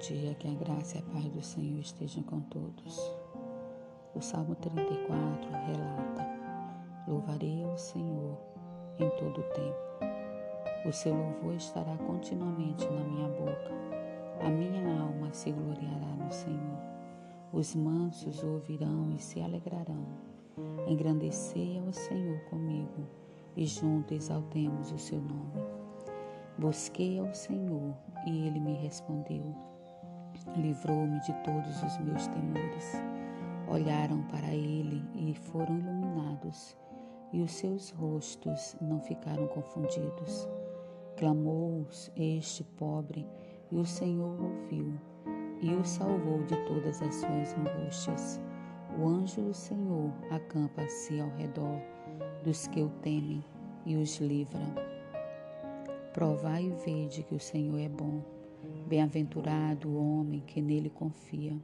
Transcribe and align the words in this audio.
Que 0.00 0.48
a 0.48 0.54
graça 0.54 0.96
e 0.96 0.98
a 0.98 1.02
paz 1.12 1.26
do 1.26 1.42
Senhor 1.42 1.78
estejam 1.78 2.22
com 2.22 2.40
todos. 2.40 3.12
O 4.14 4.20
Salmo 4.22 4.54
34 4.54 5.50
relata: 5.50 6.26
Louvarei 7.06 7.62
ao 7.62 7.76
Senhor 7.76 8.38
em 8.98 9.10
todo 9.10 9.42
o 9.42 9.44
tempo. 9.52 10.88
O 10.88 10.92
seu 10.92 11.14
louvor 11.14 11.54
estará 11.54 11.94
continuamente 11.98 12.86
na 12.86 13.04
minha 13.04 13.28
boca. 13.28 13.70
A 14.40 14.48
minha 14.48 15.02
alma 15.02 15.34
se 15.34 15.52
gloriará 15.52 16.16
no 16.16 16.32
Senhor. 16.32 16.78
Os 17.52 17.74
mansos 17.74 18.42
ouvirão 18.42 19.12
e 19.14 19.20
se 19.20 19.42
alegrarão. 19.42 20.06
Engrandecei 20.88 21.78
ao 21.78 21.92
Senhor 21.92 22.40
comigo 22.48 23.06
e 23.54 23.66
juntos 23.66 24.16
exaltemos 24.16 24.92
o 24.92 24.98
seu 24.98 25.20
nome. 25.20 25.62
Busquei 26.56 27.18
ao 27.18 27.34
Senhor 27.34 27.94
e 28.26 28.46
ele 28.46 28.60
me 28.60 28.72
respondeu 28.72 29.54
livrou-me 30.56 31.20
de 31.20 31.32
todos 31.44 31.82
os 31.82 31.98
meus 31.98 32.26
temores. 32.28 33.02
Olharam 33.68 34.22
para 34.24 34.48
ele 34.48 35.04
e 35.14 35.34
foram 35.34 35.78
iluminados, 35.78 36.76
e 37.32 37.40
os 37.42 37.52
seus 37.52 37.90
rostos 37.90 38.76
não 38.80 39.00
ficaram 39.00 39.46
confundidos. 39.48 40.48
Clamou 41.16 41.86
este 42.16 42.64
pobre, 42.64 43.26
e 43.70 43.76
o 43.76 43.84
Senhor 43.84 44.40
ouviu, 44.42 44.92
e 45.60 45.74
o 45.74 45.84
salvou 45.84 46.42
de 46.44 46.56
todas 46.66 47.00
as 47.02 47.14
suas 47.14 47.54
angústias. 47.56 48.40
O 48.98 49.06
anjo 49.06 49.42
do 49.42 49.54
Senhor 49.54 50.12
acampa-se 50.30 51.20
ao 51.20 51.28
redor 51.36 51.80
dos 52.42 52.66
que 52.66 52.82
o 52.82 52.88
temem 53.02 53.44
e 53.86 53.96
os 53.96 54.18
livra. 54.18 54.60
Provai 56.12 56.64
e 56.64 56.70
vede 56.84 57.22
que 57.22 57.34
o 57.34 57.40
Senhor 57.40 57.78
é 57.78 57.88
bom 57.88 58.20
Bem-aventurado 58.86 59.88
o 59.88 60.20
homem 60.20 60.40
que 60.46 60.60
nele 60.60 60.90
confia. 60.90 61.56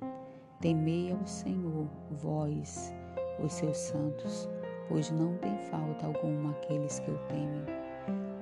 Temei 0.60 1.12
ao 1.12 1.26
Senhor, 1.26 1.86
vós, 2.10 2.94
os 3.44 3.52
seus 3.52 3.76
santos, 3.76 4.48
pois 4.88 5.10
não 5.10 5.36
tem 5.38 5.56
falta 5.70 6.06
alguma 6.06 6.50
aqueles 6.52 6.98
que 7.00 7.10
o 7.10 7.18
temem. 7.28 7.64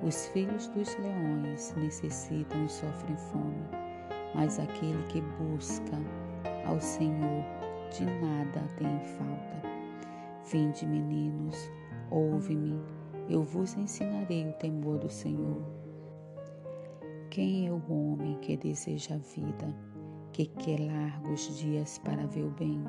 Os 0.03 0.27
filhos 0.27 0.67
dos 0.67 0.95
leões 0.97 1.73
necessitam 1.75 2.63
e 2.63 2.69
sofrem 2.69 3.17
fome, 3.17 3.63
mas 4.33 4.59
aquele 4.59 5.03
que 5.07 5.21
busca 5.21 5.97
ao 6.65 6.79
Senhor 6.79 7.43
de 7.91 8.05
nada 8.05 8.61
tem 8.77 8.99
falta. 9.17 9.55
Vinde, 10.51 10.85
meninos, 10.85 11.71
ouve-me, 12.11 12.79
eu 13.27 13.43
vos 13.43 13.75
ensinarei 13.75 14.47
o 14.47 14.53
temor 14.53 14.99
do 14.99 15.09
Senhor. 15.09 15.84
Quem 17.35 17.67
é 17.67 17.69
o 17.69 17.83
homem 17.91 18.37
que 18.39 18.55
deseja 18.55 19.15
a 19.15 19.17
vida, 19.17 19.67
que 20.31 20.45
quer 20.45 20.79
largos 20.79 21.57
dias 21.57 21.97
para 21.97 22.25
ver 22.27 22.45
o 22.45 22.49
bem? 22.51 22.81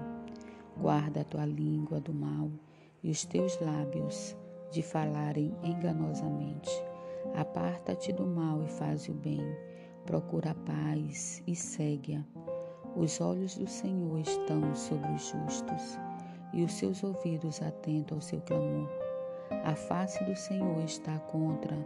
Guarda 0.81 1.23
a 1.23 1.25
tua 1.25 1.45
língua 1.45 1.99
do 1.99 2.15
mal 2.15 2.49
e 3.03 3.11
os 3.11 3.25
teus 3.25 3.61
lábios 3.61 4.37
de 4.71 4.85
falarem 4.85 5.53
enganosamente. 5.65 6.71
Aparta-te 7.35 8.13
do 8.13 8.25
mal 8.25 8.63
e 8.63 8.69
faz 8.69 9.09
o 9.09 9.15
bem. 9.15 9.43
Procura 10.05 10.53
a 10.53 10.55
paz 10.55 11.43
e 11.45 11.57
segue-a. 11.57 12.25
Os 12.95 13.21
olhos 13.21 13.59
do 13.59 13.67
Senhor 13.67 14.21
estão 14.21 14.73
sobre 14.77 15.11
os 15.11 15.29
justos 15.29 15.99
e 16.55 16.63
os 16.63 16.73
seus 16.73 17.03
ouvidos 17.03 17.61
atentos 17.61 18.15
ao 18.15 18.21
seu 18.21 18.41
clamor. 18.43 18.89
A 19.65 19.75
face 19.75 20.23
do 20.23 20.37
Senhor 20.37 20.85
está 20.85 21.19
contra 21.19 21.77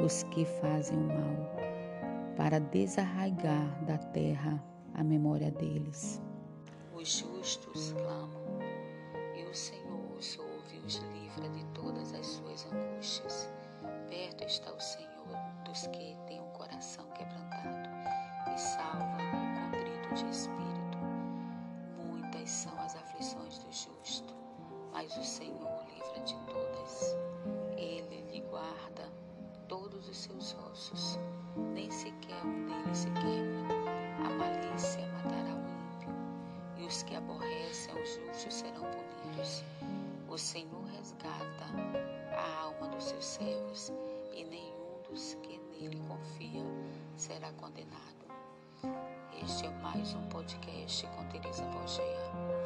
os 0.00 0.22
que 0.22 0.44
fazem 0.44 0.96
o 0.96 1.08
mal 1.08 1.73
para 2.36 2.58
desarraigar 2.58 3.84
da 3.84 3.98
terra 3.98 4.62
a 4.94 5.02
memória 5.02 5.50
deles. 5.50 6.20
Os 6.94 7.18
justos 7.18 7.92
clamam 7.92 8.58
e 9.36 9.44
o 9.44 9.54
Senhor 9.54 10.16
os 10.16 10.38
ouve 10.38 10.76
e 10.76 10.86
os 10.86 10.96
livra 11.12 11.48
de 11.50 11.64
todas 11.66 12.12
as 12.14 12.26
suas 12.26 12.66
angústias. 12.72 13.50
Perto 14.08 14.44
está 14.44 14.72
o 14.72 14.80
Senhor 14.80 15.14
dos 15.64 15.86
que 15.88 16.16
têm 16.26 16.40
o 16.40 16.52
coração 16.52 17.04
quebrantado 17.14 17.88
e 18.54 18.58
salva 18.58 19.18
o 19.18 19.70
contrito 19.72 20.14
de 20.14 20.30
espírito. 20.30 20.98
Muitas 22.06 22.50
são 22.50 22.78
as 22.80 22.94
aflições 22.96 23.58
do 23.58 23.72
justo, 23.72 24.34
mas 24.92 25.16
o 25.16 25.24
Senhor 25.24 25.84
livra 25.88 26.20
de 26.24 26.36
todas. 26.46 27.16
Ele 27.76 28.22
lhe 28.30 28.40
guarda 28.42 29.10
todos 29.68 30.08
os 30.08 30.16
seus 30.16 30.54
ossos, 30.70 31.18
O 40.34 40.36
Senhor 40.36 40.82
resgata 40.86 41.64
a 42.36 42.62
alma 42.64 42.88
dos 42.88 43.04
seus 43.04 43.24
servos, 43.24 43.92
e 44.32 44.42
nenhum 44.42 45.00
dos 45.08 45.34
que 45.34 45.60
nele 45.70 45.96
confiam 46.08 46.66
será 47.16 47.52
condenado. 47.52 48.26
Este 49.40 49.66
é 49.66 49.70
mais 49.80 50.12
um 50.12 50.26
podcast 50.26 51.06
com 51.06 51.24
Teresa 51.28 51.62
Borgeia. 51.66 52.63